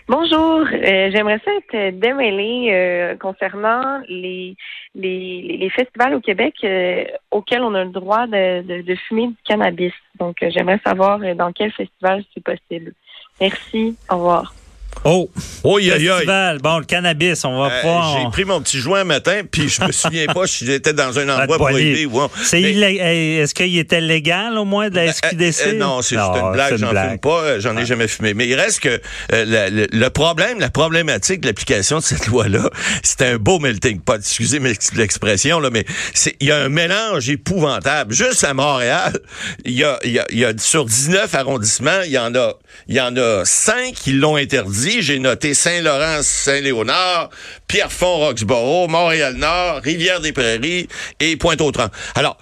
Bonjour, 0.10 0.62
euh, 0.62 1.12
j'aimerais 1.12 1.42
ça 1.44 1.52
être 1.52 2.00
démêlée 2.00 2.70
euh, 2.72 3.18
concernant 3.18 4.00
les, 4.08 4.56
les, 4.96 5.70
festivals 5.76 6.16
au 6.16 6.22
Québec 6.22 6.54
euh, 6.64 7.04
auxquels 7.30 7.62
on 7.62 7.74
a 7.74 7.84
le 7.84 7.90
droit 7.90 8.26
de, 8.26 8.62
de, 8.62 8.82
de 8.84 8.96
fumer 8.96 9.28
du 9.28 9.36
cannabis. 9.44 9.92
Donc, 10.18 10.42
euh, 10.42 10.50
j'aimerais 10.50 10.80
savoir 10.86 11.20
dans 11.36 11.52
quel 11.52 11.74
festival 11.74 12.24
c'est 12.34 12.44
possible. 12.44 12.94
Merci, 13.42 13.98
au 14.10 14.16
revoir. 14.16 14.54
Oh, 15.04 15.30
Oh, 15.64 15.78
aïe. 15.78 15.90
festival. 15.92 16.58
Bon, 16.60 16.80
le 16.80 16.86
cannabis, 16.86 17.46
on 17.46 17.62
va 17.62 17.70
Euh, 17.72 17.82
pas... 17.84 18.18
J'ai 18.18 18.30
pris 18.32 18.46
mon 18.46 18.60
petit 18.62 18.80
joint 18.80 19.02
un 19.02 19.04
matin, 19.06 19.42
puis 19.50 19.70
je 19.70 19.82
me 19.84 19.92
souviens 19.92 20.26
pas 20.26 20.48
si 20.48 20.66
j'étais 20.66 20.92
dans 20.92 21.18
un 21.20 21.30
endroit 21.30 21.58
prohibé 21.58 22.06
ou 22.08 22.18
non. 22.20 22.30
C'est 22.44 22.60
Mais- 22.60 23.00
euh, 23.00 23.44
Est-ce 23.44 23.54
qu'il 23.54 23.78
était 23.78 24.02
légal 24.02 24.58
au 24.58 24.66
moins 24.66 24.90
de 24.90 24.96
la 24.96 25.04
Euh, 25.04 25.12
SQDC? 25.14 25.68
euh, 25.68 25.74
non, 25.74 26.02
c'est 26.02 26.16
juste 26.16 26.28
une 26.36 26.52
blague, 26.52 26.76
j'en 26.78 26.90
fume 26.90 27.20
pas, 27.20 27.42
euh, 27.44 27.60
j'en 27.62 27.78
ai 27.78 27.86
jamais 27.86 28.08
fumé. 28.08 28.34
Mais 28.34 28.48
il 28.48 28.56
reste 28.56 28.80
que 28.82 29.00
euh, 29.34 29.46
la- 29.46 29.70
le, 29.70 29.88
le 29.92 30.10
problème, 30.10 30.60
la 30.60 30.70
problématique 30.72 31.42
de 31.42 31.48
l'application 31.48 32.00
de 32.00 32.04
cette 32.04 32.28
loi-là, 32.28 32.70
c'est 33.04 33.22
un 33.22 33.38
beau 33.38 33.60
melting 33.60 34.00
pot. 34.02 34.16
Excusez 34.18 34.60
l'expression, 34.96 35.60
là, 35.60 35.70
mais 35.70 35.86
il 36.42 36.48
y 36.48 36.52
a 36.52 36.58
un 36.58 36.70
mélange 36.70 37.30
épouvantable. 37.30 38.14
Juste 38.14 38.44
à 38.44 38.54
Montréal, 38.54 39.18
il 39.64 39.74
y 39.74 39.84
a, 39.84 40.00
y 40.04 40.18
a, 40.20 40.26
y 40.32 40.44
a 40.44 40.52
sur 40.58 40.86
19 40.86 41.34
arrondissements, 41.36 42.02
il 42.06 42.12
y 42.12 42.18
en 42.18 42.34
a, 42.36 42.54
il 42.88 42.96
y 42.96 43.02
en 43.02 43.16
a 43.16 43.46
5 43.46 43.94
qui 43.94 44.14
l'ont 44.14 44.36
interdit. 44.36 44.77
J'ai 44.80 45.18
noté 45.18 45.56
Saint-Laurent, 45.56 46.22
Saint-Léonard, 46.22 47.32
Pierrefonds, 47.68 48.20
Roxborough, 48.20 48.88
Montréal-Nord, 48.88 49.82
Rivière-des-Prairies 49.82 50.88
et 51.20 51.36
Pointe-aux-Trembles. 51.36 51.92
Alors, 52.14 52.38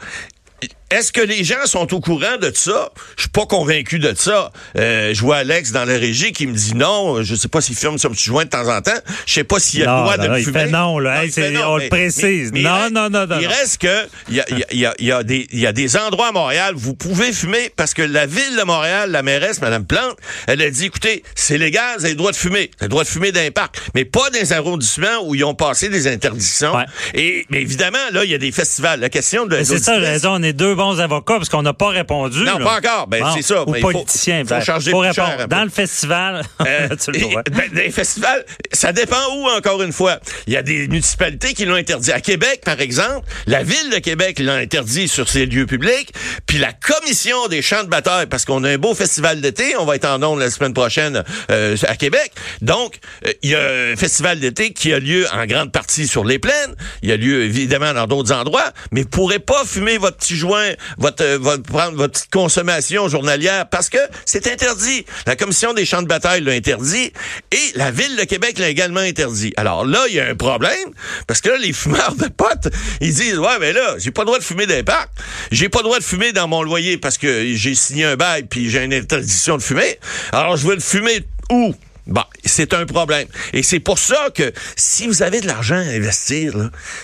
est-ce 0.92 1.12
que 1.12 1.22
les 1.22 1.44
gens 1.44 1.66
sont 1.66 1.94
au 1.94 2.00
courant 2.00 2.38
de 2.40 2.52
ça? 2.54 2.92
Je 3.18 3.24
suis 3.24 3.30
pas 3.30 3.46
convaincu 3.46 4.00
de 4.00 4.14
ça. 4.16 4.52
Euh, 4.78 5.14
je 5.14 5.22
vois 5.22 5.38
Alex 5.38 5.72
dans 5.72 5.86
la 5.86 5.98
régie 5.98 6.32
qui 6.32 6.46
me 6.48 6.54
dit 6.54 6.74
non. 6.76 7.24
Je 7.24 7.36
sais 7.36 7.48
pas 7.48 7.62
s'il 7.62 7.76
fume 7.76 7.98
son 7.98 8.10
petit 8.10 8.26
joint 8.26 8.46
de 8.46 8.50
temps 8.50 8.68
en 8.70 8.82
temps. 8.82 8.92
Je 9.26 9.34
sais 9.34 9.44
pas 9.44 9.60
s'il 9.60 9.84
a 9.84 9.86
Non, 9.88 9.96
le 9.98 10.02
droit 10.02 10.18
de 10.18 10.44
fumer. 10.44 10.60
fait 10.60 10.68
non, 10.70 11.00
là. 11.00 11.24
On 11.68 11.78
le 11.78 11.90
précise. 11.90 12.52
Non, 12.54 12.90
non, 12.92 13.10
non, 13.10 13.26
non, 13.28 13.38
Il 13.40 13.48
reste 13.48 13.80
que 13.80 14.08
il 14.30 14.36
y 14.36 14.42
a, 14.42 14.46
y 14.50 14.64
a- 14.64 14.74
y 14.74 14.86
a- 14.86 14.94
y 15.00 15.12
a 15.12 15.24
des 15.24 15.48
y 15.52 15.66
a 15.66 15.74
des 15.74 15.98
endroits 15.98 16.28
à 16.28 16.32
Montréal 16.32 16.76
où 16.76 16.80
vous 16.80 16.94
pouvez 16.96 17.34
fumer 17.34 17.72
parce 17.76 17.94
que 17.94 18.02
la 18.04 18.26
ville 18.26 18.56
de 18.58 18.64
Montréal, 18.64 19.12
la 19.12 19.24
mairesse, 19.24 19.62
Mme 19.62 19.86
Plante, 19.86 20.18
elle 20.48 20.62
a 20.62 20.70
dit 20.70 20.86
écoutez, 20.86 21.24
c'est 21.36 21.58
légal, 21.58 21.96
vous 21.98 22.06
avez 22.06 22.14
le 22.14 22.18
droit 22.18 22.32
de 22.32 22.36
fumer. 22.38 22.70
Vous 22.78 22.84
avez 22.84 22.86
le 22.86 22.90
droit 22.90 23.04
de 23.04 23.10
fumer 23.10 23.32
dans 23.32 23.42
les 23.42 23.52
parcs, 23.52 23.76
mais 23.96 24.06
pas 24.06 24.30
dans 24.30 24.40
les 24.40 24.54
arrondissements 24.54 25.24
où 25.26 25.34
ils 25.36 25.44
ont 25.44 25.56
passé 25.56 25.90
des 25.90 26.08
interdictions. 26.08 26.76
Ouais. 26.76 26.86
Et 27.16 27.46
mais 27.50 27.62
évidemment, 27.62 27.98
là, 28.12 28.24
il 28.24 28.30
y 28.32 28.36
a 28.36 28.38
des 28.38 28.52
festivals. 28.52 29.00
La 29.00 29.10
question 29.10 29.46
de 29.46 29.56
Mais 29.58 29.66
C'est 29.66 29.80
ça, 29.80 29.98
raison. 29.98 30.34
On 30.36 30.44
est 30.44 30.54
deux 30.54 30.75
deux 30.76 30.82
bons 30.84 31.00
avocats 31.00 31.36
parce 31.38 31.50
qu'on 31.50 31.62
n'a 31.62 31.74
pas 31.74 31.90
répondu. 31.90 32.40
Non, 32.44 32.58
là. 32.60 32.66
pas 32.66 32.78
encore. 32.78 33.08
Ben, 33.08 33.22
Bon. 33.24 33.34
c'est 33.36 33.42
ça. 33.42 33.64
Ou 33.64 33.72
Mais 33.72 33.80
il 33.80 33.82
faut- 33.82 33.92
politiciens. 33.92 34.44
faut 34.46 34.62
charger 34.62 34.92
faut 34.92 35.00
plus 35.02 35.10
répondre. 35.10 35.28
cher 35.30 35.40
un 35.40 35.44
peu. 35.44 35.48
Dans 35.56 35.64
le 35.64 35.70
festival, 35.70 36.42
Euh, 36.66 36.90
tu 37.04 37.12
le 37.12 37.20
vois. 37.20 37.44
ben, 37.44 37.64
les 37.74 37.92
festivals, 37.92 38.46
ça 38.72 38.92
dépend 38.92 39.16
où, 39.38 39.48
encore 39.50 39.82
une 39.82 39.94
fois. 39.94 40.20
Il 40.48 40.54
y 40.54 40.58
a 40.58 40.62
des 40.62 40.88
municipalités 40.88 41.54
qui 41.54 41.66
l'ont 41.66 41.76
interdit. 41.76 42.12
À 42.12 42.22
Québec, 42.22 42.62
par 42.66 42.80
exemple, 42.82 43.28
la 43.48 43.64
ville 43.64 43.90
de 43.92 44.00
Québec 44.00 44.40
l'a 44.40 44.56
interdit 44.56 45.08
sur 45.08 45.30
ses 45.30 45.46
lieux 45.46 45.66
publics, 45.66 46.12
puis 46.46 46.58
la 46.58 46.74
commission 46.74 47.48
des 47.48 47.62
champs 47.62 47.84
de 47.84 47.90
bataille, 47.90 48.26
parce 48.28 48.46
qu'on 48.46 48.64
a 48.64 48.70
un 48.70 48.78
beau 48.78 48.94
festival 48.94 49.42
d'été, 49.42 49.76
on 49.78 49.86
va 49.86 49.96
être 49.96 50.06
en 50.06 50.22
ondes 50.24 50.40
la 50.40 50.50
semaine 50.50 50.74
prochaine 50.74 51.24
euh, 51.52 51.76
à 51.88 51.96
Québec. 51.96 52.32
Donc, 52.62 53.00
euh, 53.26 53.32
il 53.42 53.52
y 53.52 53.56
a 53.56 53.62
un 53.62 53.96
festival 53.96 54.40
d'été 54.40 54.74
qui 54.74 54.94
a 54.94 55.00
lieu 55.00 55.26
en 55.34 55.46
grande 55.46 55.72
partie 55.72 56.08
sur 56.08 56.26
les 56.26 56.40
plaines. 56.40 56.76
Il 57.02 57.10
y 57.10 57.12
a 57.12 57.18
lieu, 57.18 57.44
évidemment, 57.44 57.94
dans 57.94 58.08
d'autres 58.08 58.34
endroits, 58.34 58.72
mais 58.92 59.02
vous 59.04 59.10
pourrez 59.10 59.40
pas 59.40 59.64
fumer 59.66 59.98
votre 59.98 60.18
petit 60.18 60.36
joint, 60.36 60.65
votre, 60.98 61.26
votre- 61.38 61.64
prendre 61.64 61.98
votre 61.98 62.14
petite 62.14 62.32
consommation 62.32 63.08
journalière, 63.08 63.68
parce 63.70 63.90
que 63.90 63.98
c'est 64.26 64.48
interdit. 64.48 65.06
La 65.26 65.36
commission 65.36 65.74
des 65.74 65.86
champs 65.86 66.02
de 66.02 66.08
bataille 66.08 66.42
l'a 66.42 66.52
interdit 66.54 67.12
et 67.52 67.72
la 67.76 67.92
ville 67.92 68.16
de 68.16 68.24
Québec 68.24 68.60
l'a 68.60 68.70
également 68.70 69.00
interdit. 69.02 69.54
Alors 69.58 69.86
là, 69.86 70.06
il 70.10 70.16
y 70.16 70.20
a 70.20 70.28
un 70.28 70.36
problème 70.36 70.90
parce 71.28 71.42
que 71.42 71.50
là, 71.50 71.58
les 71.58 71.74
fumeurs 71.74 72.16
de 72.16 72.28
potes, 72.28 72.68
ils 73.02 73.14
disent 73.14 73.38
ouais, 73.38 73.60
mais 73.60 73.74
là, 73.74 73.96
j'ai 73.98 74.12
pas 74.12 74.22
le 74.22 74.28
droit 74.28 74.40
de 74.40 74.44
fumer 74.44 74.66
dans 74.66 74.76
les 74.76 74.84
parcs, 74.84 75.10
j'ai 75.52 75.70
pas 75.70 75.80
le 75.80 75.86
droit 75.86 76.00
de 76.00 76.04
fumer 76.04 76.32
dans 76.34 76.48
mon 76.48 76.64
loyer 76.64 76.98
parce 76.98 77.18
que 77.18 77.54
j'ai 77.54 77.76
signé 77.76 78.06
un 78.06 78.16
bail 78.16 78.44
puis 78.44 78.70
j'ai 78.70 78.84
une 78.84 78.94
interdiction 78.94 79.58
de 79.58 79.62
fumer. 79.62 80.00
Alors 80.32 80.58
je 80.58 80.68
veux 80.68 80.76
le 80.76 80.82
fumer 80.82 81.26
où? 81.52 81.74
Bon, 82.08 82.24
c'est 82.46 82.74
un 82.76 82.86
problème. 82.86 83.28
Et 83.54 83.64
c'est 83.64 83.80
pour 83.80 83.98
ça 83.98 84.28
que 84.36 84.54
si 84.76 85.08
vous 85.08 85.24
avez 85.24 85.42
de 85.42 85.48
l'argent 85.48 85.76
à 85.76 85.80
investir, 85.80 86.54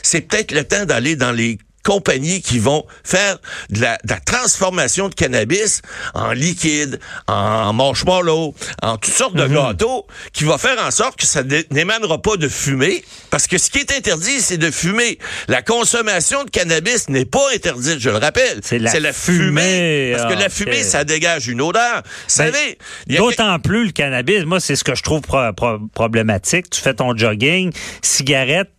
c'est 0.04 0.22
peut-être 0.22 0.52
le 0.52 0.64
temps 0.64 0.86
d'aller 0.86 1.16
dans 1.16 1.32
les 1.32 1.58
compagnies 1.84 2.42
qui 2.42 2.60
vont 2.60 2.86
faire 3.04 3.38
de 3.70 3.82
la, 3.82 3.98
de 4.04 4.10
la 4.14 4.20
transformation 4.20 5.10
de 5.10 5.16
cannabis 5.16 5.82
en 6.14 6.32
liquide, 6.32 7.00
en 7.28 7.74
marshmallow, 7.74 8.54
en 8.82 8.98
toutes 8.98 9.14
sortes 9.14 9.36
de 9.36 9.48
gâteaux, 9.48 10.06
qui 10.34 10.44
va 10.44 10.58
faire 10.58 10.78
en 10.84 10.92
sorte 10.92 11.18
que 11.20 11.26
ça 11.26 11.44
n'é- 11.44 11.66
n'émanera 11.72 12.22
pas 12.22 12.38
de 12.38 12.48
fumée, 12.48 13.04
parce 13.30 13.48
que 13.48 13.58
ce 13.58 13.70
qui 13.70 13.80
est 13.80 13.92
interdit, 13.92 14.42
c'est 14.42 14.58
de 14.58 14.72
fumer. 14.72 15.18
La 15.48 15.62
consommation 15.62 16.44
de 16.44 16.50
cannabis 16.50 17.10
n'est 17.10 17.26
pas 17.26 17.46
interdite, 17.54 18.00
je 18.00 18.10
le 18.10 18.18
rappelle. 18.18 18.60
C'est 18.64 18.80
la 18.80 19.14
fumée. 19.14 20.14
Parce 20.16 20.32
que 20.34 20.38
Ah, 20.38 20.42
la 20.44 20.50
fumée, 20.50 20.80
ok. 20.80 20.84
ça 20.86 21.04
dégage 21.04 21.48
une 21.48 21.62
odeur. 21.62 22.04
Vous 22.28 22.44
Ben, 22.44 22.76
D'autant 23.18 23.60
plus 23.60 23.86
le 23.86 23.92
cannabis. 23.92 24.44
Moi, 24.46 24.60
c'est 24.60 24.76
ce 24.76 24.84
que 24.84 24.96
je 24.96 25.04
trouve 25.04 25.22
pro- 25.22 25.54
pro- 25.54 25.80
problématique. 25.94 26.70
Tu 26.70 26.82
fais 26.82 26.94
ton 26.94 27.16
jogging, 27.16 27.72
cigarette. 28.02 28.70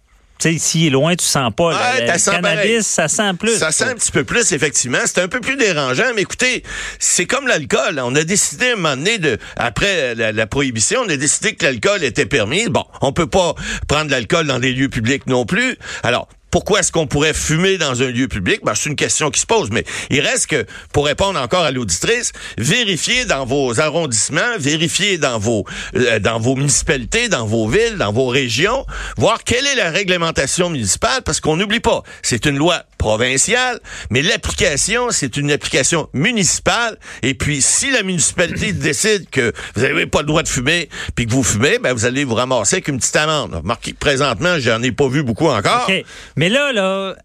Tu 0.42 0.54
sais, 0.54 0.58
s'il 0.58 0.87
est 0.87 0.90
loin, 0.90 1.14
tu 1.14 1.25
sens 1.25 1.52
pas. 1.54 1.68
Ouais, 1.68 2.00
le, 2.00 2.06
le 2.12 2.25
cannabis, 2.25 2.42
pareil. 2.42 2.82
ça 2.82 3.06
sent 3.06 3.34
plus. 3.38 3.58
Ça 3.58 3.70
sent 3.70 3.84
un 3.84 3.94
petit 3.94 4.11
peu 4.11 4.25
plus, 4.25 4.50
effectivement. 4.52 4.99
C'est 5.04 5.20
un 5.20 5.28
peu 5.28 5.38
plus 5.40 5.54
dérangeant, 5.56 6.11
mais 6.16 6.22
écoutez, 6.22 6.64
c'est 6.99 7.26
comme 7.26 7.46
l'alcool. 7.46 8.00
On 8.02 8.14
a 8.16 8.25
décidé 8.25 8.70
à 8.70 8.72
un 8.72 8.76
moment 8.76 8.96
donné, 8.96 9.18
de, 9.18 9.38
après 9.56 10.16
la, 10.16 10.32
la 10.32 10.46
prohibition, 10.49 11.02
on 11.06 11.08
a 11.08 11.16
décidé 11.16 11.54
que 11.54 11.64
l'alcool 11.64 12.02
était 12.02 12.26
permis. 12.26 12.68
Bon, 12.68 12.84
on 13.02 13.12
peut 13.12 13.28
pas 13.28 13.54
prendre 13.87 14.11
l'alcool 14.11 14.49
dans 14.49 14.58
des 14.58 14.72
lieux 14.72 14.88
publics 14.88 15.28
non 15.28 15.46
plus. 15.46 15.76
Alors, 16.02 16.26
pourquoi 16.52 16.80
est-ce 16.80 16.92
qu'on 16.92 17.06
pourrait 17.06 17.32
fumer 17.32 17.78
dans 17.78 18.02
un 18.02 18.11
lieu 18.11 18.28
public? 18.28 18.61
Ben, 18.62 18.75
c'est 18.75 18.90
une 18.90 18.94
question 18.94 19.30
qui 19.30 19.40
se 19.40 19.47
pose, 19.47 19.71
mais 19.71 19.85
il 20.11 20.21
reste 20.21 20.49
que, 20.49 20.66
pour 20.92 21.06
répondre 21.06 21.40
encore 21.40 21.64
à 21.64 21.71
l'auditrice, 21.71 22.32
vérifiez 22.59 23.25
dans 23.25 23.47
vos 23.47 23.80
arrondissements, 23.80 24.59
vérifiez 24.59 25.16
dans 25.16 25.38
vos, 25.38 25.64
euh, 25.97 26.18
dans 26.18 26.38
vos 26.38 26.54
municipalités, 26.54 27.30
dans 27.30 27.47
vos 27.47 27.66
villes, 27.66 27.97
dans 27.97 28.12
vos 28.12 28.26
régions, 28.26 28.85
voir 29.16 29.44
quelle 29.44 29.66
est 29.66 29.76
la 29.76 29.90
réglementation 29.90 30.68
municipale, 30.68 31.23
parce 31.25 31.40
qu'on 31.40 31.56
n'oublie 31.56 31.80
pas, 31.80 32.02
c'est 32.21 32.44
une 32.44 32.59
loi 32.59 32.85
provinciale, 33.02 33.80
mais 34.11 34.23
l'application, 34.23 35.11
c'est 35.11 35.37
une 35.37 35.50
application 35.50 36.09
municipale, 36.12 36.97
et 37.23 37.35
puis 37.35 37.61
si 37.61 37.90
la 37.90 38.04
municipalité 38.04 38.73
décide 38.73 39.28
que 39.28 39.52
vous 39.75 39.82
n'avez 39.82 40.06
pas 40.06 40.21
le 40.21 40.26
droit 40.26 40.44
de 40.44 40.49
fumer, 40.49 40.88
puis 41.16 41.26
que 41.26 41.32
vous 41.32 41.42
fumez, 41.42 41.80
ben, 41.80 41.92
vous 41.92 42.04
allez 42.04 42.23
vous 42.23 42.37
ramasser 42.37 42.76
avec 42.76 42.87
une 42.87 42.99
petite 42.99 43.16
amende. 43.16 43.56
Remarquez 43.56 43.90
que 43.90 43.99
présentement, 43.99 44.61
j'en 44.61 44.80
ai 44.85 44.92
pas 44.92 45.09
vu 45.09 45.25
beaucoup 45.25 45.49
encore. 45.49 45.87
OK. 45.88 46.04
Mais 46.37 46.49
là, 46.49 46.73
là, 46.73 47.16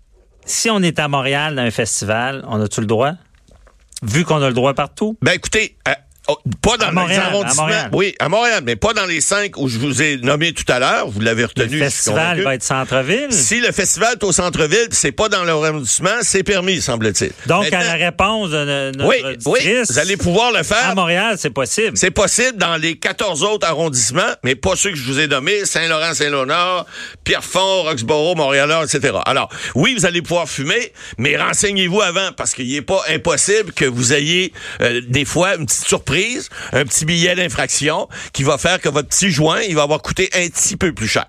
si 0.46 0.72
on 0.72 0.82
est 0.82 0.98
à 0.98 1.08
Montréal 1.08 1.56
dans 1.56 1.62
un 1.62 1.72
festival, 1.72 2.44
on 2.48 2.60
a-tu 2.60 2.82
le 2.82 2.88
droit? 2.88 3.12
Vu 4.02 4.26
qu'on 4.26 4.42
a 4.42 4.48
le 4.48 4.56
droit 4.56 4.74
partout? 4.74 5.16
Ben 5.22 5.34
écoutez, 5.34 5.78
euh, 5.88 5.92
oh, 6.28 6.38
pas 6.62 6.78
dans 6.78 6.88
À 6.88 6.92
Montréal, 6.92 7.20
les 7.20 7.26
à 7.26 7.28
arrondissements. 7.30 7.64
Montréal. 7.64 7.90
Oui, 7.94 8.16
à 8.20 8.30
Montréal, 8.30 8.62
mais 8.66 8.76
pas 8.76 8.94
dans 8.94 9.06
les 9.06 9.22
cinq 9.22 9.58
où 9.58 9.68
je 9.70 9.78
vous 9.80 10.02
ai 10.02 10.18
nommé 10.18 10.54
tout 10.54 10.66
à 10.72 10.80
l'heure. 10.80 11.08
Vous 11.10 11.20
l'avez 11.22 11.42
Le 11.44 11.48
retenu. 11.48 11.70
suis 11.70 11.80
festival 11.80 12.42
va 12.42 12.56
être 12.56 12.64
centre-ville. 12.64 13.28
Si 13.32 13.60
le 13.60 13.72
festival 13.72 14.14
est 14.20 14.24
au 14.24 14.32
centre-ville, 14.32 14.88
c'est 14.92 15.12
pas 15.12 15.30
dans 15.30 15.44
l'arrondissement, 15.44 16.10
c'est 16.22 16.44
permis, 16.44 16.82
semble-t-il. 16.82 17.32
Donc, 17.48 17.72
à 17.74 17.84
la 17.84 17.94
réponse 17.94 18.50
de 18.52 18.92
no- 18.92 18.92
notre 18.92 19.08
oui, 19.10 19.38
oui, 19.66 19.82
vous 19.90 20.00
allez 20.00 20.18
pouvoir 20.18 20.52
le 20.52 20.64
faire. 20.64 20.90
à 20.90 20.96
Montréal, 20.96 21.36
c'est 21.38 21.50
possible. 21.50 21.98
C'est 21.98 22.12
possible 22.12 22.58
dans 22.58 22.76
les 22.78 22.98
14 22.98 23.44
autres 23.44 23.68
arrondissements, 23.68 24.22
mais 24.44 24.56
pas 24.56 24.76
ceux 24.76 24.92
que 24.92 24.96
je 24.98 25.04
vous 25.04 25.20
ai 25.20 25.28
nommés, 25.28 25.66
Saint-Laurent, 25.66 26.14
Saint-Léonard, 26.14 26.86
Pierrefonds, 27.24 27.84
Roxborough, 27.84 28.38
Montréal, 28.38 28.74
etc. 28.84 29.18
Alors, 29.26 29.50
oui, 29.76 29.96
vous 29.98 30.06
allez 30.06 30.22
pouvoir 30.22 30.48
fumer, 30.48 30.92
mais 31.18 31.36
renseignez-vous 31.38 32.02
avant, 32.02 32.32
parce 32.36 32.54
qu'il 32.54 32.72
n'est 32.72 32.82
pas 32.82 33.02
impossible 33.10 33.72
que 33.74 33.86
vous 33.86 34.14
ayez 34.14 34.54
euh, 34.82 35.02
des 35.08 35.26
fois 35.26 35.56
une 35.56 35.66
petite 35.66 35.86
surprise, 35.88 36.17
un 36.74 36.84
petit 36.86 37.06
billet 37.06 37.36
d'infraction 37.36 38.08
qui 38.34 38.44
va 38.44 38.58
faire 38.58 38.80
que 38.80 38.90
votre 38.90 39.08
petit 39.10 39.30
joint, 39.32 39.60
il 39.62 39.76
va 39.76 39.84
avoir 39.84 40.02
coûté 40.02 40.30
un 40.34 40.48
petit 40.50 40.76
peu 40.78 40.94
plus 40.94 41.08
cher. 41.08 41.26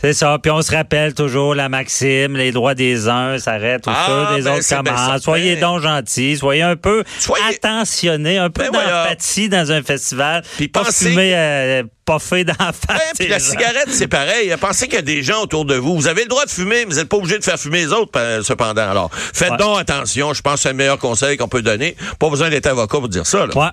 C'est 0.00 0.12
ça. 0.12 0.38
Puis 0.42 0.50
on 0.50 0.62
se 0.62 0.72
rappelle 0.74 1.14
toujours 1.14 1.54
la 1.54 1.68
maxime, 1.68 2.36
les 2.36 2.52
droits 2.52 2.74
des 2.74 3.08
uns 3.08 3.38
s'arrêtent 3.38 3.86
aux 3.88 3.92
Ah, 3.94 4.32
des 4.36 4.42
ben, 4.42 4.54
autres 4.58 4.68
commencent. 4.68 5.22
Soyez 5.22 5.56
donc 5.56 5.80
gentils, 5.82 6.36
soyez 6.36 6.62
un 6.62 6.76
peu 6.76 7.04
Soyez- 7.18 7.56
attentionnés, 7.56 8.38
un 8.38 8.50
peu 8.50 8.62
Ben 8.64 8.70
voilà. 8.72 9.14
dans 9.50 9.72
un 9.72 9.82
festival. 9.82 10.42
Puis 10.56 10.68
pas 10.68 10.84
pensez- 10.84 11.08
fumer 11.10 11.32
euh, 11.34 11.82
puffé 12.04 12.44
d'en 12.44 12.54
face. 12.54 13.12
Ouais, 13.20 13.28
la 13.28 13.38
gens. 13.38 13.44
cigarette, 13.50 13.88
c'est 13.90 14.08
pareil. 14.08 14.52
Pensez 14.60 14.86
qu'il 14.86 14.96
y 14.96 14.98
a 14.98 15.02
des 15.02 15.22
gens 15.22 15.42
autour 15.42 15.64
de 15.64 15.76
vous. 15.76 15.94
Vous 15.96 16.08
avez 16.08 16.22
le 16.22 16.28
droit 16.28 16.44
de 16.44 16.50
fumer, 16.50 16.84
mais 16.84 16.84
vous 16.86 16.94
n'êtes 16.96 17.08
pas 17.08 17.16
obligé 17.16 17.38
de 17.38 17.44
faire 17.44 17.58
fumer 17.58 17.78
les 17.82 17.92
autres, 17.92 18.12
euh, 18.16 18.42
cependant. 18.42 18.88
Alors, 18.90 19.10
faites 19.12 19.52
Ouais. 19.52 19.56
donc 19.58 19.78
attention. 19.78 20.34
Je 20.34 20.42
pense 20.42 20.54
que 20.54 20.60
c'est 20.60 20.68
le 20.70 20.74
meilleur 20.74 20.98
conseil 20.98 21.36
qu'on 21.36 21.48
peut 21.48 21.62
donner. 21.62 21.96
Pas 22.18 22.28
besoin 22.28 22.50
d'être 22.50 22.66
avocat 22.66 22.98
pour 22.98 23.08
dire 23.08 23.26
ça. 23.26 23.46
Là. 23.46 23.56
Ouais. 23.56 23.68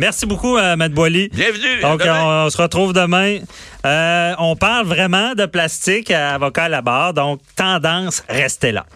Merci 0.00 0.24
beaucoup, 0.24 0.56
euh, 0.56 0.76
Matt 0.76 0.92
Boily. 0.92 1.28
Bienvenue. 1.28 1.82
à 1.84 1.90
Donc, 1.90 2.00
on 2.06 2.48
se 2.48 2.56
retrouve 2.56 2.94
demain. 2.94 3.40
Euh, 3.84 4.32
on 4.38 4.56
parle 4.56 4.86
vraiment 4.86 5.34
de 5.34 5.44
plastique 5.44 6.10
à 6.10 6.36
avocat 6.36 6.64
à 6.64 6.68
la 6.70 6.80
barre. 6.80 7.12
Donc, 7.12 7.40
tendance, 7.54 8.24
restez 8.26 8.72
là. 8.72 8.86